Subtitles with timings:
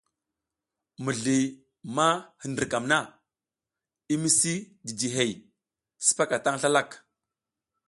[1.05, 1.37] Mizli
[1.95, 2.07] ma
[2.43, 2.99] hindrikam na
[4.13, 4.53] i misi
[4.87, 5.31] jiji hey,
[6.05, 6.89] sipaka tan slalak.